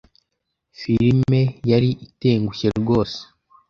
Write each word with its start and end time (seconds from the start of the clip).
Filime 0.79 1.41
yari 1.71 1.89
itengushye 2.07 2.67
rwose. 2.79 3.19